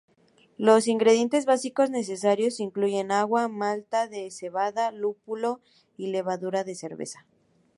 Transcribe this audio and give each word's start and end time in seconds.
Los 0.57 0.87
ingredientes 0.87 1.45
básicos 1.45 1.91
necesarios 1.91 2.59
incluyen 2.59 3.11
agua, 3.11 3.47
malta 3.49 4.07
de 4.07 4.31
cebada, 4.31 4.91
lúpulo 4.91 5.59
y 5.95 6.07
levadura 6.07 6.63
de 6.63 6.73
cerveza. 6.73 7.27